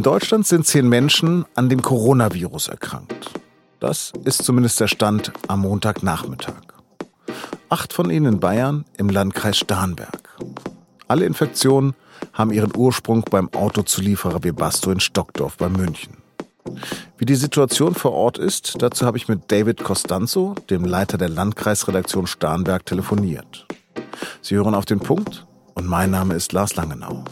In 0.00 0.04
Deutschland 0.04 0.46
sind 0.46 0.66
zehn 0.66 0.88
Menschen 0.88 1.44
an 1.54 1.68
dem 1.68 1.82
Coronavirus 1.82 2.68
erkrankt. 2.68 3.32
Das 3.80 4.14
ist 4.24 4.42
zumindest 4.44 4.80
der 4.80 4.88
Stand 4.88 5.30
am 5.46 5.60
Montagnachmittag. 5.60 6.62
Acht 7.68 7.92
von 7.92 8.08
ihnen 8.08 8.24
in 8.24 8.40
Bayern 8.40 8.86
im 8.96 9.10
Landkreis 9.10 9.58
Starnberg. 9.58 10.38
Alle 11.06 11.26
Infektionen 11.26 11.92
haben 12.32 12.50
ihren 12.50 12.74
Ursprung 12.74 13.26
beim 13.30 13.52
Autozulieferer 13.52 14.42
Webasto 14.42 14.90
in 14.90 15.00
Stockdorf 15.00 15.58
bei 15.58 15.68
München. 15.68 16.16
Wie 17.18 17.26
die 17.26 17.34
Situation 17.34 17.94
vor 17.94 18.12
Ort 18.12 18.38
ist, 18.38 18.80
dazu 18.80 19.04
habe 19.04 19.18
ich 19.18 19.28
mit 19.28 19.52
David 19.52 19.84
Costanzo, 19.84 20.54
dem 20.70 20.86
Leiter 20.86 21.18
der 21.18 21.28
Landkreisredaktion 21.28 22.26
Starnberg, 22.26 22.86
telefoniert. 22.86 23.66
Sie 24.40 24.54
hören 24.54 24.74
auf 24.74 24.86
den 24.86 25.00
Punkt 25.00 25.46
und 25.74 25.86
mein 25.86 26.10
Name 26.10 26.36
ist 26.36 26.54
Lars 26.54 26.74
Langenau. 26.76 27.22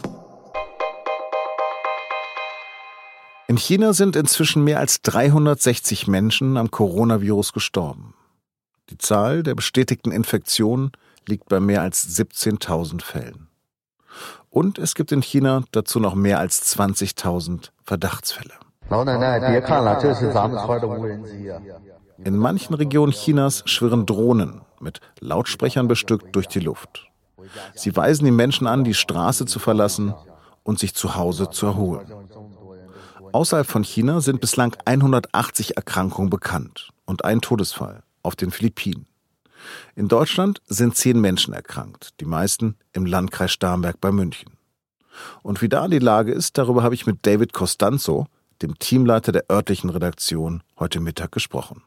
China 3.59 3.93
sind 3.93 4.15
inzwischen 4.15 4.63
mehr 4.63 4.79
als 4.79 5.01
360 5.01 6.07
Menschen 6.07 6.57
am 6.57 6.71
Coronavirus 6.71 7.53
gestorben. 7.53 8.15
Die 8.89 8.97
Zahl 8.97 9.43
der 9.43 9.53
bestätigten 9.53 10.11
Infektionen 10.11 10.91
liegt 11.27 11.47
bei 11.49 11.59
mehr 11.59 11.81
als 11.81 12.17
17.000 12.17 13.03
Fällen. 13.03 13.47
Und 14.49 14.79
es 14.79 14.95
gibt 14.95 15.11
in 15.11 15.21
China 15.21 15.63
dazu 15.71 15.99
noch 15.99 16.15
mehr 16.15 16.39
als 16.39 16.75
20.000 16.75 17.69
Verdachtsfälle. 17.83 18.53
In 22.23 22.37
manchen 22.37 22.73
Regionen 22.73 23.13
Chinas 23.13 23.61
schwirren 23.65 24.05
Drohnen 24.07 24.61
mit 24.79 24.99
Lautsprechern 25.19 25.87
bestückt 25.87 26.35
durch 26.35 26.47
die 26.47 26.59
Luft. 26.59 27.07
Sie 27.75 27.95
weisen 27.95 28.25
die 28.25 28.31
Menschen 28.31 28.65
an, 28.65 28.83
die 28.83 28.95
Straße 28.95 29.45
zu 29.45 29.59
verlassen 29.59 30.15
und 30.63 30.79
sich 30.79 30.95
zu 30.95 31.15
Hause 31.15 31.49
zu 31.51 31.67
erholen. 31.67 32.07
Außerhalb 33.31 33.67
von 33.67 33.83
China 33.83 34.21
sind 34.21 34.41
bislang 34.41 34.75
180 34.85 35.77
Erkrankungen 35.77 36.29
bekannt 36.29 36.89
und 37.05 37.25
ein 37.25 37.41
Todesfall 37.41 38.03
auf 38.23 38.35
den 38.35 38.51
Philippinen. 38.51 39.05
In 39.95 40.07
Deutschland 40.07 40.61
sind 40.67 40.95
zehn 40.95 41.19
Menschen 41.19 41.53
erkrankt, 41.53 42.19
die 42.19 42.25
meisten 42.25 42.77
im 42.93 43.05
Landkreis 43.05 43.51
Starnberg 43.51 43.99
bei 43.99 44.11
München. 44.11 44.51
Und 45.43 45.61
wie 45.61 45.69
da 45.69 45.87
die 45.87 45.99
Lage 45.99 46.31
ist, 46.31 46.57
darüber 46.57 46.81
habe 46.81 46.95
ich 46.95 47.05
mit 47.05 47.25
David 47.25 47.53
Costanzo, 47.53 48.27
dem 48.61 48.79
Teamleiter 48.79 49.31
der 49.31 49.45
örtlichen 49.51 49.89
Redaktion, 49.89 50.63
heute 50.79 50.99
Mittag 50.99 51.31
gesprochen. 51.31 51.83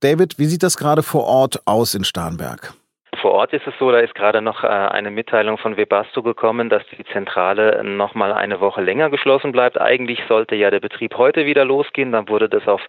David, 0.00 0.38
wie 0.38 0.46
sieht 0.46 0.62
das 0.62 0.76
gerade 0.76 1.02
vor 1.02 1.24
Ort 1.24 1.66
aus 1.66 1.94
in 1.94 2.04
Starnberg? 2.04 2.74
Vor 3.20 3.32
Ort 3.32 3.52
ist 3.52 3.66
es 3.66 3.74
so, 3.78 3.90
da 3.90 3.98
ist 3.98 4.14
gerade 4.14 4.40
noch 4.40 4.64
äh, 4.64 4.68
eine 4.68 5.10
Mitteilung 5.10 5.58
von 5.58 5.76
Webasto 5.76 6.22
gekommen, 6.22 6.70
dass 6.70 6.82
die 6.96 7.04
Zentrale 7.12 7.84
noch 7.84 8.14
mal 8.14 8.32
eine 8.32 8.60
Woche 8.60 8.80
länger 8.80 9.10
geschlossen 9.10 9.52
bleibt. 9.52 9.78
Eigentlich 9.78 10.20
sollte 10.26 10.54
ja 10.54 10.70
der 10.70 10.80
Betrieb 10.80 11.16
heute 11.18 11.44
wieder 11.44 11.66
losgehen, 11.66 12.12
dann 12.12 12.28
wurde 12.28 12.48
das 12.48 12.66
auf 12.66 12.80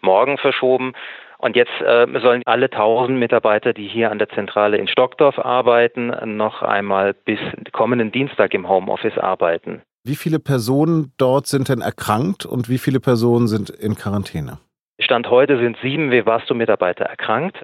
morgen 0.00 0.38
verschoben. 0.38 0.92
Und 1.38 1.56
jetzt 1.56 1.72
äh, 1.80 2.06
sollen 2.20 2.42
alle 2.44 2.66
1000 2.66 3.18
Mitarbeiter, 3.18 3.72
die 3.72 3.88
hier 3.88 4.12
an 4.12 4.18
der 4.18 4.28
Zentrale 4.28 4.76
in 4.76 4.86
Stockdorf 4.86 5.38
arbeiten, 5.38 6.12
noch 6.36 6.62
einmal 6.62 7.14
bis 7.14 7.40
kommenden 7.72 8.12
Dienstag 8.12 8.54
im 8.54 8.68
Homeoffice 8.68 9.18
arbeiten. 9.18 9.82
Wie 10.04 10.16
viele 10.16 10.38
Personen 10.38 11.12
dort 11.16 11.46
sind 11.46 11.68
denn 11.68 11.80
erkrankt 11.80 12.46
und 12.46 12.68
wie 12.68 12.78
viele 12.78 13.00
Personen 13.00 13.48
sind 13.48 13.70
in 13.70 13.96
Quarantäne? 13.96 14.58
Stand 15.00 15.30
heute 15.30 15.58
sind 15.58 15.78
sieben 15.82 16.10
Wevasto-Mitarbeiter 16.10 17.04
erkrankt. 17.04 17.56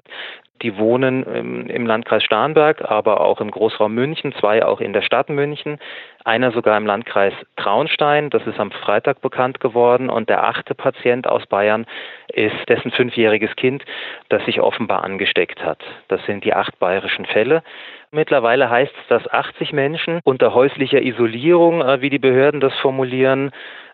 Die 0.61 0.77
wohnen 0.77 1.67
im 1.67 1.85
Landkreis 1.85 2.23
Starnberg, 2.23 2.81
aber 2.81 3.21
auch 3.21 3.41
im 3.41 3.51
Großraum 3.51 3.93
München, 3.93 4.33
zwei 4.33 4.65
auch 4.65 4.81
in 4.81 4.93
der 4.93 5.01
Stadt 5.01 5.29
München, 5.29 5.79
einer 6.25 6.51
sogar 6.51 6.77
im 6.77 6.85
Landkreis 6.85 7.33
Traunstein, 7.55 8.29
das 8.29 8.45
ist 8.47 8.59
am 8.59 8.71
Freitag 8.71 9.21
bekannt 9.21 9.59
geworden, 9.59 10.09
und 10.09 10.29
der 10.29 10.43
achte 10.43 10.75
Patient 10.75 11.27
aus 11.27 11.45
Bayern 11.45 11.85
ist 12.33 12.55
dessen 12.67 12.91
fünfjähriges 12.91 13.55
Kind, 13.55 13.83
das 14.29 14.43
sich 14.45 14.59
offenbar 14.59 15.03
angesteckt 15.03 15.63
hat. 15.63 15.79
Das 16.07 16.25
sind 16.25 16.43
die 16.43 16.53
acht 16.53 16.79
bayerischen 16.79 17.25
Fälle. 17.25 17.63
Mittlerweile 18.11 18.69
heißt 18.69 18.93
es, 19.01 19.07
dass 19.07 19.31
80 19.31 19.73
Menschen 19.73 20.21
unter 20.23 20.53
häuslicher 20.53 21.01
Isolierung, 21.01 21.81
äh, 21.81 22.01
wie 22.01 22.09
die 22.09 22.19
Behörden 22.19 22.61
das 22.61 22.73
formulieren, 22.79 23.51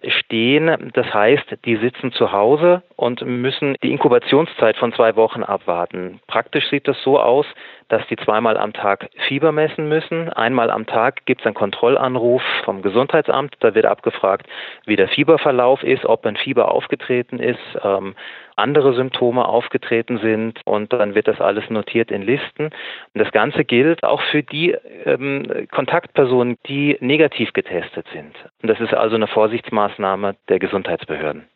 stehen. 0.08 0.92
Das 0.94 1.14
heißt, 1.14 1.58
die 1.66 1.78
sitzen 1.78 2.12
zu 2.12 2.32
Hause 2.32 2.84
und 2.96 3.26
müssen 3.26 3.76
die 3.82 3.92
Inkubationszeit 3.92 4.78
von 4.78 4.94
zwei 4.94 5.16
Wochen 5.16 5.44
abwarten. 5.44 6.20
Praktisch 6.28 6.70
sieht 6.70 6.88
das 6.88 7.02
so 7.04 7.20
aus, 7.20 7.46
dass 7.90 8.06
die 8.08 8.18
zweimal 8.18 8.58
am 8.58 8.74
Tag 8.74 9.10
Fieber 9.28 9.52
messen 9.52 9.88
müssen. 9.88 10.30
Einmal 10.30 10.70
am 10.70 10.86
Tag 10.86 11.26
gibt 11.26 11.42
es 11.42 11.46
einen 11.46 11.56
Kontrollanruf 11.56 12.42
vom 12.66 12.82
Gesundheitsamt. 12.82 13.56
Da 13.60 13.76
wird 13.76 13.86
abgefragt, 13.86 14.48
wie 14.86 14.96
der 14.96 15.08
Fieberverlauf 15.08 15.84
ist, 15.84 16.06
ob 16.06 16.26
ein 16.26 16.38
Fieber 16.38 16.72
aufgetreten 16.72 17.40
ist, 17.40 17.60
ähm, 17.84 18.16
andere 18.56 18.96
Symptome 18.96 19.46
aufgetreten 19.46 20.20
sind 20.20 20.60
und 20.66 20.94
dann 20.94 21.16
wird 21.16 21.28
das 21.28 21.40
alles 21.40 21.70
notiert 21.70 22.12
in 22.12 22.22
Listen. 22.22 22.66
Und 22.66 22.74
das 23.14 23.32
Ganze 23.32 23.66
gilt 23.66 24.04
auch 24.04 24.22
für 24.32 24.44
die 24.44 24.72
ähm, 25.06 25.68
Kontaktpersonen, 25.72 26.58
die 26.68 26.98
negativ 27.00 27.54
getestet 27.54 28.06
sind. 28.14 28.36
Und 28.62 28.70
das 28.70 28.80
ist 28.80 28.94
also 28.94 29.16
eine 29.16 29.28
Vorsichtsmaßnahme 29.28 30.36
der 30.50 30.60
Gesundheitsbehörden. 30.60 31.48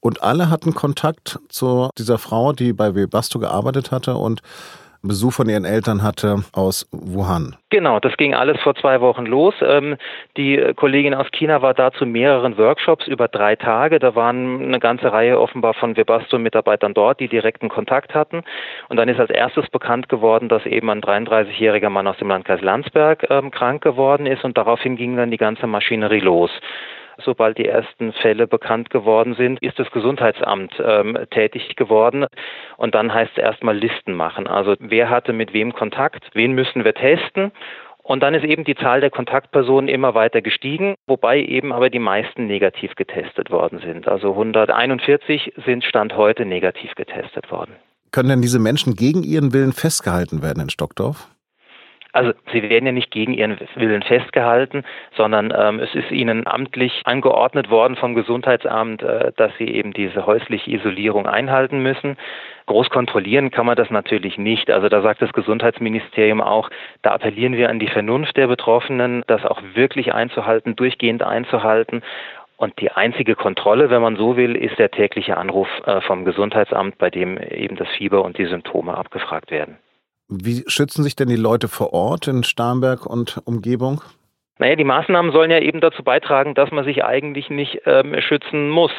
Und 0.00 0.22
alle 0.22 0.50
hatten 0.50 0.74
Kontakt 0.74 1.40
zu 1.48 1.90
dieser 1.98 2.18
Frau, 2.18 2.52
die 2.52 2.72
bei 2.72 2.94
Webasto 2.94 3.38
gearbeitet 3.38 3.90
hatte 3.90 4.14
und 4.14 4.40
Besuch 5.08 5.32
von 5.32 5.48
ihren 5.48 5.64
Eltern 5.64 6.02
hatte 6.02 6.44
aus 6.52 6.88
Wuhan. 6.92 7.56
Genau, 7.70 8.00
das 8.00 8.16
ging 8.16 8.34
alles 8.34 8.60
vor 8.60 8.74
zwei 8.74 9.00
Wochen 9.00 9.26
los. 9.26 9.54
Ähm, 9.60 9.96
die 10.36 10.72
Kollegin 10.76 11.14
aus 11.14 11.26
China 11.32 11.62
war 11.62 11.74
da 11.74 11.92
zu 11.92 12.06
mehreren 12.06 12.56
Workshops 12.58 13.06
über 13.06 13.28
drei 13.28 13.56
Tage. 13.56 13.98
Da 13.98 14.14
waren 14.14 14.62
eine 14.62 14.78
ganze 14.78 15.12
Reihe 15.12 15.40
offenbar 15.40 15.74
von 15.74 15.96
Webasto-Mitarbeitern 15.96 16.94
dort, 16.94 17.20
die 17.20 17.28
direkten 17.28 17.68
Kontakt 17.68 18.14
hatten. 18.14 18.42
Und 18.88 18.96
dann 18.96 19.08
ist 19.08 19.20
als 19.20 19.30
erstes 19.30 19.68
bekannt 19.68 20.08
geworden, 20.08 20.48
dass 20.48 20.64
eben 20.66 20.88
ein 20.90 21.00
33-jähriger 21.00 21.90
Mann 21.90 22.06
aus 22.06 22.18
dem 22.18 22.28
Landkreis 22.28 22.60
Landsberg 22.60 23.26
ähm, 23.30 23.50
krank 23.50 23.82
geworden 23.82 24.26
ist. 24.26 24.44
Und 24.44 24.56
daraufhin 24.56 24.96
ging 24.96 25.16
dann 25.16 25.30
die 25.30 25.36
ganze 25.36 25.66
Maschinerie 25.66 26.20
los. 26.20 26.50
Sobald 27.24 27.58
die 27.58 27.66
ersten 27.66 28.12
Fälle 28.12 28.46
bekannt 28.46 28.90
geworden 28.90 29.34
sind, 29.34 29.60
ist 29.62 29.78
das 29.78 29.90
Gesundheitsamt 29.90 30.74
ähm, 30.84 31.18
tätig 31.30 31.76
geworden. 31.76 32.26
Und 32.76 32.94
dann 32.94 33.12
heißt 33.12 33.32
es 33.36 33.42
erstmal 33.42 33.76
Listen 33.76 34.14
machen. 34.14 34.46
Also 34.46 34.76
wer 34.78 35.10
hatte 35.10 35.32
mit 35.32 35.52
wem 35.52 35.72
Kontakt, 35.72 36.24
wen 36.34 36.52
müssen 36.52 36.84
wir 36.84 36.94
testen. 36.94 37.52
Und 38.02 38.22
dann 38.22 38.34
ist 38.34 38.44
eben 38.44 38.62
die 38.62 38.76
Zahl 38.76 39.00
der 39.00 39.10
Kontaktpersonen 39.10 39.88
immer 39.88 40.14
weiter 40.14 40.40
gestiegen, 40.40 40.94
wobei 41.08 41.40
eben 41.40 41.72
aber 41.72 41.90
die 41.90 41.98
meisten 41.98 42.46
negativ 42.46 42.94
getestet 42.94 43.50
worden 43.50 43.80
sind. 43.80 44.06
Also 44.06 44.30
141 44.30 45.54
sind 45.64 45.82
Stand 45.84 46.16
heute 46.16 46.44
negativ 46.44 46.94
getestet 46.94 47.50
worden. 47.50 47.74
Können 48.12 48.28
denn 48.28 48.42
diese 48.42 48.60
Menschen 48.60 48.94
gegen 48.94 49.24
ihren 49.24 49.52
Willen 49.52 49.72
festgehalten 49.72 50.40
werden 50.40 50.62
in 50.62 50.70
Stockdorf? 50.70 51.28
Also 52.16 52.32
sie 52.50 52.62
werden 52.62 52.86
ja 52.86 52.92
nicht 52.92 53.10
gegen 53.10 53.34
ihren 53.34 53.58
Willen 53.74 54.02
festgehalten, 54.02 54.84
sondern 55.14 55.52
ähm, 55.54 55.80
es 55.80 55.94
ist 55.94 56.10
ihnen 56.10 56.46
amtlich 56.46 57.02
angeordnet 57.04 57.68
worden 57.68 57.94
vom 57.94 58.14
Gesundheitsamt, 58.14 59.02
äh, 59.02 59.32
dass 59.36 59.52
sie 59.58 59.68
eben 59.68 59.92
diese 59.92 60.24
häusliche 60.24 60.70
Isolierung 60.70 61.26
einhalten 61.26 61.80
müssen. 61.80 62.16
Groß 62.64 62.88
kontrollieren 62.88 63.50
kann 63.50 63.66
man 63.66 63.76
das 63.76 63.90
natürlich 63.90 64.38
nicht. 64.38 64.70
Also 64.70 64.88
da 64.88 65.02
sagt 65.02 65.20
das 65.20 65.34
Gesundheitsministerium 65.34 66.40
auch, 66.40 66.70
da 67.02 67.10
appellieren 67.12 67.52
wir 67.58 67.68
an 67.68 67.80
die 67.80 67.88
Vernunft 67.88 68.38
der 68.38 68.46
Betroffenen, 68.46 69.22
das 69.26 69.44
auch 69.44 69.60
wirklich 69.74 70.14
einzuhalten, 70.14 70.74
durchgehend 70.74 71.22
einzuhalten. 71.22 72.00
Und 72.56 72.80
die 72.80 72.92
einzige 72.92 73.34
Kontrolle, 73.34 73.90
wenn 73.90 74.00
man 74.00 74.16
so 74.16 74.38
will, 74.38 74.56
ist 74.56 74.78
der 74.78 74.90
tägliche 74.90 75.36
Anruf 75.36 75.68
äh, 75.84 76.00
vom 76.00 76.24
Gesundheitsamt, 76.24 76.96
bei 76.96 77.10
dem 77.10 77.36
eben 77.36 77.76
das 77.76 77.88
Fieber 77.88 78.24
und 78.24 78.38
die 78.38 78.46
Symptome 78.46 78.96
abgefragt 78.96 79.50
werden. 79.50 79.76
Wie 80.28 80.64
schützen 80.66 81.04
sich 81.04 81.14
denn 81.14 81.28
die 81.28 81.36
Leute 81.36 81.68
vor 81.68 81.92
Ort 81.92 82.26
in 82.26 82.42
Starnberg 82.42 83.06
und 83.06 83.40
Umgebung? 83.44 84.02
Naja, 84.58 84.74
die 84.74 84.84
Maßnahmen 84.84 85.32
sollen 85.32 85.50
ja 85.50 85.60
eben 85.60 85.80
dazu 85.80 86.02
beitragen, 86.02 86.54
dass 86.54 86.70
man 86.72 86.84
sich 86.84 87.04
eigentlich 87.04 87.50
nicht 87.50 87.82
ähm, 87.84 88.20
schützen 88.20 88.68
muss. 88.70 88.92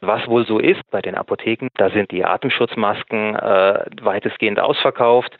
Was 0.00 0.26
wohl 0.26 0.46
so 0.46 0.58
ist 0.58 0.80
bei 0.90 1.00
den 1.00 1.14
Apotheken, 1.14 1.68
da 1.76 1.90
sind 1.90 2.10
die 2.10 2.24
Atemschutzmasken 2.24 3.36
äh, 3.36 3.84
weitestgehend 4.00 4.58
ausverkauft. 4.58 5.36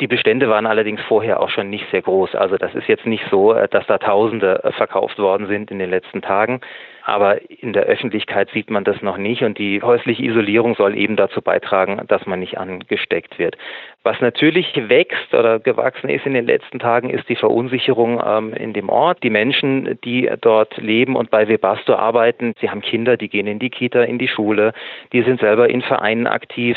Die 0.00 0.06
Bestände 0.06 0.48
waren 0.48 0.66
allerdings 0.66 1.00
vorher 1.08 1.40
auch 1.40 1.50
schon 1.50 1.70
nicht 1.70 1.84
sehr 1.90 2.02
groß. 2.02 2.36
Also 2.36 2.56
das 2.56 2.74
ist 2.74 2.86
jetzt 2.86 3.04
nicht 3.04 3.24
so, 3.30 3.52
äh, 3.52 3.68
dass 3.68 3.86
da 3.86 3.98
Tausende 3.98 4.62
äh, 4.62 4.72
verkauft 4.72 5.18
worden 5.18 5.48
sind 5.48 5.70
in 5.70 5.78
den 5.78 5.90
letzten 5.90 6.22
Tagen. 6.22 6.60
Aber 7.08 7.38
in 7.48 7.72
der 7.72 7.84
Öffentlichkeit 7.84 8.50
sieht 8.50 8.68
man 8.68 8.84
das 8.84 9.00
noch 9.00 9.16
nicht 9.16 9.42
und 9.42 9.56
die 9.56 9.80
häusliche 9.80 10.22
Isolierung 10.22 10.74
soll 10.74 10.94
eben 10.94 11.16
dazu 11.16 11.40
beitragen, 11.40 12.02
dass 12.06 12.26
man 12.26 12.40
nicht 12.40 12.58
angesteckt 12.58 13.38
wird. 13.38 13.56
Was 14.02 14.20
natürlich 14.20 14.74
wächst 14.76 15.32
oder 15.32 15.58
gewachsen 15.58 16.10
ist 16.10 16.26
in 16.26 16.34
den 16.34 16.44
letzten 16.44 16.78
Tagen, 16.78 17.08
ist 17.08 17.26
die 17.30 17.36
Verunsicherung 17.36 18.22
ähm, 18.22 18.52
in 18.52 18.74
dem 18.74 18.90
Ort. 18.90 19.22
Die 19.22 19.30
Menschen, 19.30 19.98
die 20.04 20.30
dort 20.42 20.76
leben 20.76 21.16
und 21.16 21.30
bei 21.30 21.48
Webasto 21.48 21.94
arbeiten, 21.94 22.52
sie 22.60 22.68
haben 22.68 22.82
Kinder, 22.82 23.16
die 23.16 23.30
gehen 23.30 23.46
in 23.46 23.58
die 23.58 23.70
Kita, 23.70 24.02
in 24.02 24.18
die 24.18 24.28
Schule, 24.28 24.74
die 25.14 25.22
sind 25.22 25.40
selber 25.40 25.70
in 25.70 25.80
Vereinen 25.80 26.26
aktiv. 26.26 26.76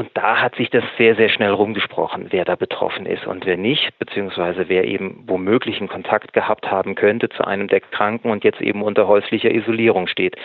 Und 0.00 0.08
da 0.14 0.40
hat 0.40 0.54
sich 0.54 0.70
das 0.70 0.82
sehr, 0.96 1.14
sehr 1.14 1.28
schnell 1.28 1.50
rumgesprochen, 1.50 2.28
wer 2.30 2.46
da 2.46 2.56
betroffen 2.56 3.04
ist 3.04 3.26
und 3.26 3.44
wer 3.44 3.58
nicht, 3.58 3.98
beziehungsweise 3.98 4.70
wer 4.70 4.86
eben 4.86 5.24
womöglich 5.26 5.78
einen 5.78 5.90
Kontakt 5.90 6.32
gehabt 6.32 6.70
haben 6.70 6.94
könnte 6.94 7.28
zu 7.28 7.46
einem 7.46 7.68
der 7.68 7.82
Kranken 7.82 8.30
und 8.30 8.42
jetzt 8.42 8.62
eben 8.62 8.80
unter 8.80 9.06
häuslicher 9.06 9.50
Isolierung 9.50 10.06
steht. 10.06 10.36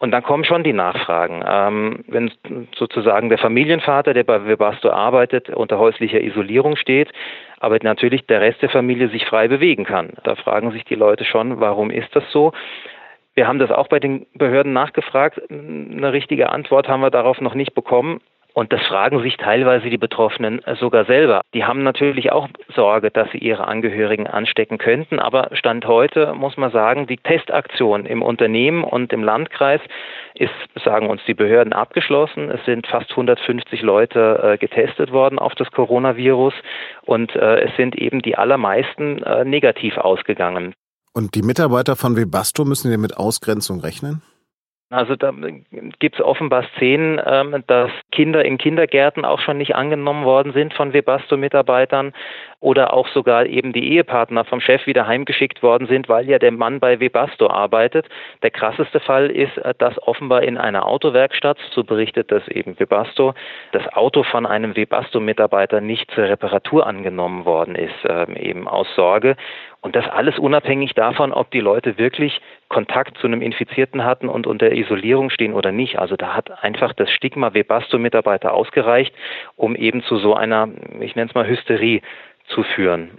Und 0.00 0.10
dann 0.10 0.24
kommen 0.24 0.42
schon 0.42 0.64
die 0.64 0.72
Nachfragen. 0.72 1.44
Ähm, 1.46 2.04
wenn 2.08 2.32
sozusagen 2.74 3.28
der 3.28 3.38
Familienvater, 3.38 4.14
der 4.14 4.24
bei 4.24 4.44
Webasto 4.44 4.90
arbeitet, 4.90 5.48
unter 5.48 5.78
häuslicher 5.78 6.20
Isolierung 6.20 6.74
steht, 6.74 7.12
aber 7.60 7.78
natürlich 7.80 8.26
der 8.26 8.40
Rest 8.40 8.62
der 8.62 8.70
Familie 8.70 9.10
sich 9.10 9.26
frei 9.26 9.46
bewegen 9.46 9.84
kann. 9.84 10.14
Da 10.24 10.34
fragen 10.34 10.72
sich 10.72 10.84
die 10.86 10.96
Leute 10.96 11.24
schon, 11.24 11.60
warum 11.60 11.92
ist 11.92 12.16
das 12.16 12.24
so? 12.32 12.50
Wir 13.36 13.46
haben 13.46 13.60
das 13.60 13.70
auch 13.70 13.86
bei 13.86 14.00
den 14.00 14.26
Behörden 14.34 14.72
nachgefragt. 14.72 15.40
Eine 15.48 16.12
richtige 16.12 16.50
Antwort 16.50 16.88
haben 16.88 17.02
wir 17.02 17.10
darauf 17.10 17.40
noch 17.40 17.54
nicht 17.54 17.76
bekommen. 17.76 18.20
Und 18.58 18.72
das 18.72 18.82
fragen 18.88 19.22
sich 19.22 19.36
teilweise 19.36 19.88
die 19.88 19.98
Betroffenen 19.98 20.60
sogar 20.80 21.04
selber. 21.04 21.42
Die 21.54 21.64
haben 21.64 21.84
natürlich 21.84 22.32
auch 22.32 22.48
Sorge, 22.74 23.12
dass 23.12 23.30
sie 23.30 23.38
ihre 23.38 23.68
Angehörigen 23.68 24.26
anstecken 24.26 24.78
könnten. 24.78 25.20
Aber 25.20 25.50
Stand 25.52 25.86
heute 25.86 26.34
muss 26.34 26.56
man 26.56 26.72
sagen, 26.72 27.06
die 27.06 27.18
Testaktion 27.18 28.04
im 28.04 28.20
Unternehmen 28.20 28.82
und 28.82 29.12
im 29.12 29.22
Landkreis 29.22 29.80
ist, 30.34 30.50
sagen 30.84 31.08
uns 31.08 31.20
die 31.28 31.34
Behörden, 31.34 31.72
abgeschlossen. 31.72 32.50
Es 32.50 32.64
sind 32.64 32.88
fast 32.88 33.12
150 33.12 33.80
Leute 33.82 34.40
äh, 34.42 34.58
getestet 34.58 35.12
worden 35.12 35.38
auf 35.38 35.54
das 35.54 35.70
Coronavirus 35.70 36.54
und 37.02 37.36
äh, 37.36 37.60
es 37.60 37.76
sind 37.76 37.94
eben 37.94 38.22
die 38.22 38.36
allermeisten 38.36 39.22
äh, 39.22 39.44
negativ 39.44 39.98
ausgegangen. 39.98 40.74
Und 41.12 41.36
die 41.36 41.42
Mitarbeiter 41.42 41.94
von 41.94 42.16
Webasto 42.16 42.64
müssen 42.64 42.90
ja 42.90 42.98
mit 42.98 43.18
Ausgrenzung 43.18 43.78
rechnen? 43.78 44.20
Also 44.90 45.16
da 45.16 45.34
gibt 45.98 46.14
es 46.14 46.24
offenbar 46.24 46.64
Szenen, 46.76 47.20
ähm, 47.26 47.62
dass 47.66 47.90
Kinder 48.10 48.42
in 48.42 48.56
Kindergärten 48.56 49.26
auch 49.26 49.38
schon 49.38 49.58
nicht 49.58 49.74
angenommen 49.74 50.24
worden 50.24 50.54
sind 50.54 50.72
von 50.72 50.94
Webasto-Mitarbeitern 50.94 52.14
oder 52.60 52.94
auch 52.94 53.06
sogar 53.08 53.44
eben 53.44 53.74
die 53.74 53.92
Ehepartner 53.92 54.46
vom 54.46 54.60
Chef 54.60 54.86
wieder 54.86 55.06
heimgeschickt 55.06 55.62
worden 55.62 55.88
sind, 55.88 56.08
weil 56.08 56.26
ja 56.26 56.38
der 56.38 56.52
Mann 56.52 56.80
bei 56.80 57.00
Webasto 57.00 57.48
arbeitet. 57.48 58.08
Der 58.42 58.50
krasseste 58.50 58.98
Fall 58.98 59.30
ist, 59.30 59.58
äh, 59.58 59.74
dass 59.76 60.00
offenbar 60.08 60.42
in 60.42 60.56
einer 60.56 60.86
Autowerkstatt, 60.86 61.58
so 61.72 61.84
berichtet 61.84 62.32
das 62.32 62.48
eben 62.48 62.80
Webasto, 62.80 63.34
das 63.72 63.86
Auto 63.88 64.22
von 64.22 64.46
einem 64.46 64.74
Webasto-Mitarbeiter 64.74 65.82
nicht 65.82 66.10
zur 66.12 66.24
Reparatur 66.24 66.86
angenommen 66.86 67.44
worden 67.44 67.74
ist, 67.74 67.94
ähm, 68.08 68.36
eben 68.36 68.66
aus 68.66 68.86
Sorge. 68.96 69.36
Und 69.80 69.94
das 69.94 70.08
alles 70.08 70.38
unabhängig 70.38 70.94
davon, 70.94 71.32
ob 71.32 71.50
die 71.52 71.60
Leute 71.60 71.98
wirklich 71.98 72.40
Kontakt 72.68 73.16
zu 73.18 73.28
einem 73.28 73.40
Infizierten 73.40 74.04
hatten 74.04 74.28
und 74.28 74.46
unter 74.46 74.72
Isolierung 74.72 75.30
stehen 75.30 75.54
oder 75.54 75.70
nicht. 75.70 75.98
Also 75.98 76.16
da 76.16 76.34
hat 76.34 76.62
einfach 76.64 76.92
das 76.92 77.10
Stigma 77.10 77.54
Webasto-Mitarbeiter 77.54 78.52
ausgereicht, 78.52 79.14
um 79.54 79.76
eben 79.76 80.02
zu 80.02 80.16
so 80.16 80.34
einer, 80.34 80.68
ich 81.00 81.14
nenne 81.14 81.28
es 81.28 81.34
mal 81.34 81.46
Hysterie 81.46 82.02
zu 82.54 82.62
führen. 82.62 83.10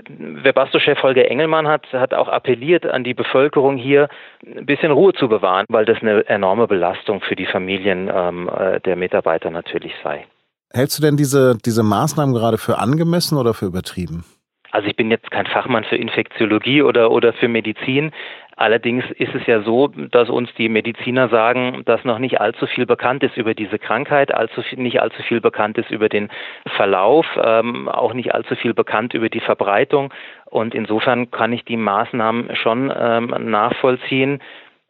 Webasto-Chef 0.43 1.01
Holger 1.01 1.29
Engelmann 1.29 1.67
hat, 1.67 1.91
hat 1.93 2.13
auch 2.13 2.27
appelliert 2.27 2.85
an 2.85 3.03
die 3.03 3.13
Bevölkerung 3.13 3.77
hier, 3.77 4.09
ein 4.45 4.65
bisschen 4.65 4.91
Ruhe 4.91 5.13
zu 5.13 5.29
bewahren, 5.29 5.65
weil 5.69 5.85
das 5.85 6.01
eine 6.01 6.27
enorme 6.27 6.67
Belastung 6.67 7.21
für 7.21 7.35
die 7.35 7.45
Familien 7.45 8.09
ähm, 8.13 8.49
äh, 8.49 8.79
der 8.81 8.95
Mitarbeiter 8.95 9.49
natürlich 9.49 9.93
sei. 10.03 10.25
Hältst 10.71 10.97
du 10.97 11.01
denn 11.01 11.15
diese, 11.15 11.57
diese 11.63 11.83
Maßnahmen 11.83 12.33
gerade 12.33 12.57
für 12.57 12.77
angemessen 12.79 13.37
oder 13.37 13.53
für 13.53 13.65
übertrieben? 13.65 14.23
Also 14.71 14.87
ich 14.87 14.95
bin 14.95 15.09
jetzt 15.09 15.31
kein 15.31 15.47
Fachmann 15.47 15.83
für 15.83 15.95
Infektiologie 15.95 16.83
oder, 16.83 17.11
oder 17.11 17.33
für 17.33 17.47
Medizin. 17.47 18.11
Allerdings 18.55 19.05
ist 19.11 19.33
es 19.33 19.47
ja 19.47 19.61
so, 19.61 19.87
dass 19.87 20.29
uns 20.29 20.53
die 20.55 20.67
Mediziner 20.67 21.29
sagen, 21.29 21.83
dass 21.85 22.03
noch 22.03 22.19
nicht 22.19 22.41
allzu 22.41 22.67
viel 22.67 22.85
bekannt 22.85 23.23
ist 23.23 23.37
über 23.37 23.53
diese 23.53 23.79
Krankheit, 23.79 24.33
allzu 24.33 24.61
viel, 24.61 24.79
nicht 24.79 25.01
allzu 25.01 25.23
viel 25.23 25.39
bekannt 25.39 25.77
ist 25.77 25.89
über 25.89 26.09
den 26.09 26.29
Verlauf, 26.75 27.25
ähm, 27.41 27.87
auch 27.87 28.13
nicht 28.13 28.35
allzu 28.35 28.55
viel 28.57 28.73
bekannt 28.73 29.13
über 29.13 29.29
die 29.29 29.39
Verbreitung. 29.39 30.13
Und 30.45 30.75
insofern 30.75 31.31
kann 31.31 31.53
ich 31.53 31.63
die 31.63 31.77
Maßnahmen 31.77 32.53
schon 32.57 32.93
ähm, 32.93 33.33
nachvollziehen. 33.49 34.41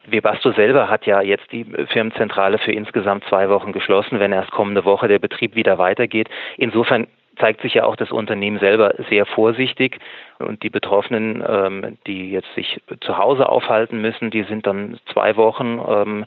Webasto 0.08 0.52
selber 0.54 0.90
hat 0.90 1.06
ja 1.06 1.22
jetzt 1.22 1.52
die 1.52 1.66
Firmenzentrale 1.90 2.58
für 2.58 2.72
insgesamt 2.72 3.26
zwei 3.26 3.50
Wochen 3.50 3.72
geschlossen, 3.72 4.20
wenn 4.20 4.32
erst 4.32 4.50
kommende 4.50 4.84
Woche 4.84 5.08
der 5.08 5.20
Betrieb 5.20 5.54
wieder 5.54 5.78
weitergeht. 5.78 6.28
Insofern 6.58 7.06
zeigt 7.40 7.62
sich 7.62 7.74
ja 7.74 7.86
auch 7.86 7.96
das 7.96 8.12
Unternehmen 8.12 8.60
selber 8.60 8.94
sehr 9.10 9.26
vorsichtig. 9.26 10.00
Und 10.40 10.64
die 10.64 10.70
Betroffenen, 10.70 11.44
ähm, 11.48 11.98
die 12.06 12.32
jetzt 12.32 12.54
sich 12.56 12.82
zu 13.02 13.18
Hause 13.18 13.50
aufhalten 13.50 14.02
müssen, 14.02 14.32
die 14.32 14.44
sind 14.44 14.68
dann 14.68 15.00
zwei 15.12 15.36
Wochen 15.36 15.80
ähm, 15.88 16.26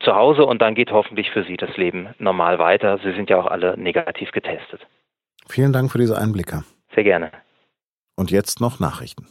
zu 0.00 0.14
Hause 0.14 0.44
und 0.44 0.62
dann 0.62 0.74
geht 0.74 0.92
hoffentlich 0.92 1.30
für 1.30 1.44
sie 1.44 1.56
das 1.56 1.76
Leben 1.76 2.08
normal 2.18 2.58
weiter. 2.58 2.98
Sie 3.02 3.12
sind 3.12 3.30
ja 3.30 3.40
auch 3.40 3.46
alle 3.46 3.76
negativ 3.78 4.30
getestet. 4.30 4.86
Vielen 5.48 5.72
Dank 5.72 5.90
für 5.90 5.98
diese 5.98 6.16
Einblicke. 6.16 6.62
Sehr 6.94 7.04
gerne. 7.04 7.30
Und 8.16 8.30
jetzt 8.30 8.60
noch 8.60 8.78
Nachrichten. 8.78 9.26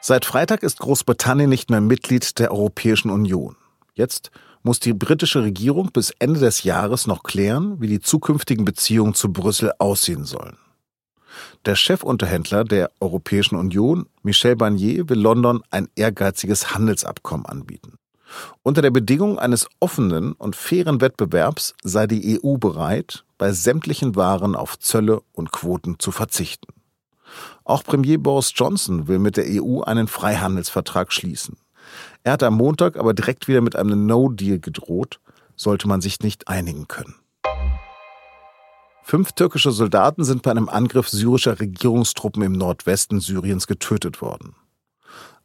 Seit 0.00 0.24
Freitag 0.24 0.62
ist 0.62 0.78
Großbritannien 0.78 1.48
nicht 1.48 1.70
mehr 1.70 1.80
Mitglied 1.80 2.38
der 2.38 2.52
Europäischen 2.52 3.10
Union. 3.10 3.56
Jetzt 3.94 4.30
muss 4.66 4.80
die 4.80 4.94
britische 4.94 5.44
Regierung 5.44 5.92
bis 5.92 6.10
Ende 6.18 6.40
des 6.40 6.64
Jahres 6.64 7.06
noch 7.06 7.22
klären, 7.22 7.80
wie 7.80 7.86
die 7.86 8.00
zukünftigen 8.00 8.64
Beziehungen 8.64 9.14
zu 9.14 9.32
Brüssel 9.32 9.72
aussehen 9.78 10.24
sollen. 10.24 10.56
Der 11.64 11.76
Chefunterhändler 11.76 12.64
der 12.64 12.90
Europäischen 12.98 13.54
Union, 13.54 14.06
Michel 14.24 14.56
Barnier, 14.56 15.08
will 15.08 15.20
London 15.20 15.62
ein 15.70 15.88
ehrgeiziges 15.94 16.74
Handelsabkommen 16.74 17.46
anbieten. 17.46 17.94
Unter 18.64 18.82
der 18.82 18.90
Bedingung 18.90 19.38
eines 19.38 19.68
offenen 19.78 20.32
und 20.32 20.56
fairen 20.56 21.00
Wettbewerbs 21.00 21.74
sei 21.84 22.08
die 22.08 22.40
EU 22.42 22.56
bereit, 22.56 23.24
bei 23.38 23.52
sämtlichen 23.52 24.16
Waren 24.16 24.56
auf 24.56 24.80
Zölle 24.80 25.20
und 25.30 25.52
Quoten 25.52 26.00
zu 26.00 26.10
verzichten. 26.10 26.72
Auch 27.62 27.84
Premier 27.84 28.18
Boris 28.18 28.52
Johnson 28.56 29.06
will 29.06 29.20
mit 29.20 29.36
der 29.36 29.46
EU 29.46 29.82
einen 29.82 30.08
Freihandelsvertrag 30.08 31.12
schließen. 31.12 31.56
Er 32.22 32.32
hat 32.32 32.42
am 32.42 32.54
Montag 32.54 32.96
aber 32.96 33.14
direkt 33.14 33.48
wieder 33.48 33.60
mit 33.60 33.76
einem 33.76 34.06
No-Deal 34.06 34.58
gedroht, 34.58 35.20
sollte 35.56 35.88
man 35.88 36.00
sich 36.00 36.20
nicht 36.20 36.48
einigen 36.48 36.88
können. 36.88 37.14
Fünf 39.02 39.32
türkische 39.32 39.70
Soldaten 39.70 40.24
sind 40.24 40.42
bei 40.42 40.50
einem 40.50 40.68
Angriff 40.68 41.08
syrischer 41.08 41.60
Regierungstruppen 41.60 42.42
im 42.42 42.52
Nordwesten 42.52 43.20
Syriens 43.20 43.68
getötet 43.68 44.20
worden. 44.20 44.56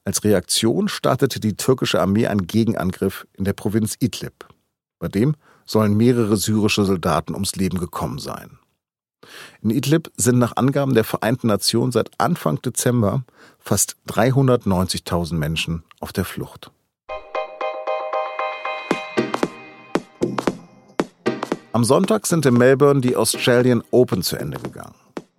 Als 0.04 0.24
Reaktion 0.24 0.88
startete 0.88 1.40
die 1.40 1.56
türkische 1.56 2.02
Armee 2.02 2.26
einen 2.26 2.48
Gegenangriff 2.48 3.28
in 3.34 3.44
der 3.44 3.54
Provinz 3.54 3.98
Idlib. 4.00 4.48
Bei 4.98 5.08
dem 5.08 5.36
sollen 5.66 5.96
mehrere 5.96 6.38
syrische 6.38 6.86
Soldaten 6.86 7.34
ums 7.36 7.56
Leben 7.56 7.78
gekommen 7.78 8.18
sein. 8.18 8.58
In 9.62 9.70
Idlib 9.70 10.12
sind 10.18 10.40
nach 10.40 10.56
Angaben 10.56 10.94
der 10.94 11.04
Vereinten 11.04 11.48
Nationen 11.48 11.92
seit 11.92 12.10
Anfang 12.18 12.62
Dezember 12.62 13.24
fast 13.60 13.96
390.000 14.10 15.36
Menschen 15.36 15.84
auf 16.00 16.14
der 16.14 16.26
Flucht. 16.26 16.72
Am 21.74 21.86
Sonntag 21.86 22.28
sind 22.28 22.46
in 22.46 22.56
Melbourne 22.56 23.02
die 23.02 23.16
Australian 23.16 23.82
Open 23.92 24.24
zu 24.24 24.36
Ende 24.36 24.60
gegangen. 24.60 24.96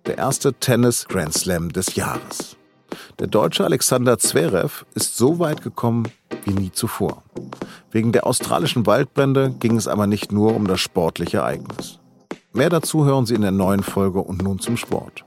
Der 0.07 0.17
erste 0.17 0.53
Tennis 0.53 1.07
Grand 1.07 1.33
Slam 1.33 1.71
des 1.71 1.95
Jahres. 1.95 2.57
Der 3.19 3.27
Deutsche 3.27 3.63
Alexander 3.63 4.17
Zverev 4.17 4.85
ist 4.95 5.15
so 5.15 5.39
weit 5.39 5.61
gekommen 5.61 6.07
wie 6.43 6.53
nie 6.53 6.71
zuvor. 6.71 7.23
Wegen 7.91 8.11
der 8.11 8.25
australischen 8.25 8.87
Waldbrände 8.87 9.53
ging 9.59 9.77
es 9.77 9.87
aber 9.87 10.07
nicht 10.07 10.31
nur 10.31 10.55
um 10.55 10.67
das 10.67 10.79
sportliche 10.79 11.37
Ereignis. 11.37 11.99
Mehr 12.55 12.69
dazu 12.69 13.03
hören 13.03 13.25
Sie 13.25 13.33
in 13.33 13.41
der 13.41 13.49
neuen 13.49 13.81
Folge 13.81 14.19
und 14.19 14.43
nun 14.43 14.59
zum 14.59 14.77
Sport. 14.77 15.25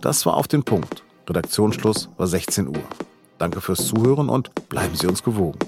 Das 0.00 0.24
war 0.26 0.34
auf 0.36 0.46
den 0.46 0.62
Punkt. 0.62 1.02
Redaktionsschluss 1.28 2.08
war 2.18 2.28
16 2.28 2.68
Uhr. 2.68 2.84
Danke 3.36 3.60
fürs 3.60 3.84
Zuhören 3.84 4.28
und 4.28 4.52
bleiben 4.68 4.94
Sie 4.94 5.08
uns 5.08 5.24
gewogen. 5.24 5.58